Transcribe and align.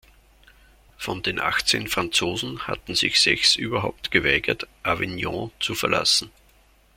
Von 0.97 1.21
den 1.21 1.39
achtzehn 1.39 1.87
Franzosen 1.87 2.65
hatten 2.65 2.95
sich 2.95 3.21
sechs 3.21 3.55
überhaupt 3.55 4.09
geweigert, 4.09 4.67
Avignon 4.81 5.51
zu 5.59 5.75
verlassen. 5.75 6.31